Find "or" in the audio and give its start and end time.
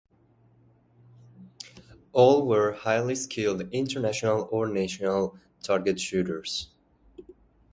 4.51-4.65